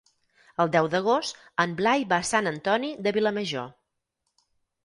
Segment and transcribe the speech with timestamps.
[0.63, 3.69] El deu d'agost en Blai va a Sant Antoni de Vilamajor.